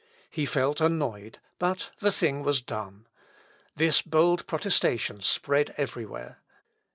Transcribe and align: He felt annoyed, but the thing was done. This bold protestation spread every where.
He 0.31 0.47
felt 0.47 0.81
annoyed, 0.81 1.37
but 1.59 1.91
the 1.99 2.11
thing 2.11 2.41
was 2.41 2.59
done. 2.59 3.05
This 3.75 4.01
bold 4.01 4.47
protestation 4.47 5.21
spread 5.21 5.75
every 5.77 6.07
where. 6.07 6.39